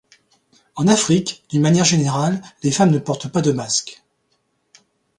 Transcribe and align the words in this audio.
En 0.73 0.87
Afrique, 0.87 1.43
d'une 1.49 1.61
manière 1.61 1.85
générale, 1.85 2.41
les 2.63 2.71
femmes 2.71 2.89
ne 2.89 2.97
portent 2.97 3.27
pas 3.27 3.43
de 3.43 3.51
masques. 3.51 4.01